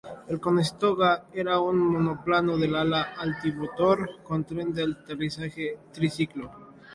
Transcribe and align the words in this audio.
El 0.27 0.39
"Conestoga" 0.39 1.25
era 1.31 1.59
un 1.59 1.77
monoplano 1.77 2.57
de 2.57 2.65
ala 2.83 3.13
alta 3.23 3.43
bimotor 3.43 3.97
con 4.27 4.39
tren 4.47 4.69
de 4.75 4.83
aterrizaje 4.85 5.65
triciclo. 5.93 6.45